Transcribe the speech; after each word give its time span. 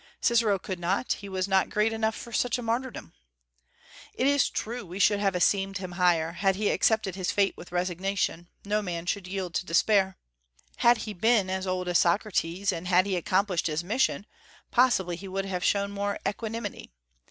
Cicero 0.19 0.57
could 0.57 0.79
not: 0.79 1.11
he 1.13 1.29
was 1.29 1.47
not 1.47 1.69
great 1.69 1.93
enough 1.93 2.15
for 2.15 2.33
such 2.33 2.57
a 2.57 2.63
martyrdom. 2.63 3.13
It 4.15 4.25
is 4.25 4.49
true 4.49 4.83
we 4.83 4.97
should 4.97 5.19
have 5.19 5.35
esteemed 5.35 5.77
him 5.77 5.91
higher, 5.91 6.31
had 6.31 6.55
he 6.55 6.71
accepted 6.71 7.13
his 7.13 7.31
fate 7.31 7.55
with 7.55 7.71
resignation: 7.71 8.47
no 8.65 8.81
man 8.81 9.05
should 9.05 9.27
yield 9.27 9.53
to 9.53 9.65
despair. 9.67 10.17
Had 10.77 10.97
he 11.05 11.13
been 11.13 11.51
as 11.51 11.67
old 11.67 11.87
as 11.87 11.99
Socrates, 11.99 12.71
and 12.71 12.87
had 12.87 13.05
he 13.05 13.15
accomplished 13.15 13.67
his 13.67 13.83
mission, 13.83 14.25
possibly 14.71 15.15
he 15.15 15.27
would 15.27 15.45
have 15.45 15.63
shown 15.63 15.91
more 15.91 16.17
equanimity. 16.27 16.89